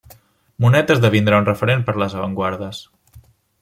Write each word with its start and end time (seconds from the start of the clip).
Monet 0.65 0.93
esdevindrà 0.95 1.43
un 1.43 1.47
referent 1.51 1.87
per 1.91 1.97
les 2.05 2.19
avantguardes. 2.21 2.85